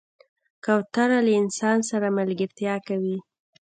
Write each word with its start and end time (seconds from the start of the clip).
کوتره 0.65 1.19
له 1.25 1.31
انسان 1.41 1.77
سره 1.89 2.07
ملګرتیا 2.17 2.75
کوي. 2.87 3.17